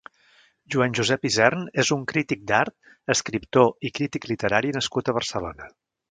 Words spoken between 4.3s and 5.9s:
literari nascut a Barcelona.